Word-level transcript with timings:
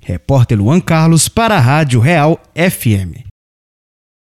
Repórter 0.00 0.58
Luan 0.58 0.80
Carlos 0.80 1.28
para 1.28 1.56
a 1.56 1.60
Rádio 1.60 2.00
Real 2.00 2.40
FM. 2.54 3.29